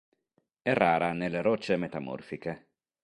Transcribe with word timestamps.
È 0.63 0.73
rara 0.73 1.13
nelle 1.13 1.43
rocce 1.43 1.77
metamorfiche. 1.77 2.69